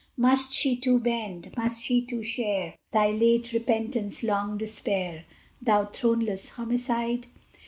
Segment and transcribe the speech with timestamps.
[0.17, 5.25] Must she too bend, must she too share Thy late repentance, long despair,
[5.61, 7.27] Thou throneless Homicide?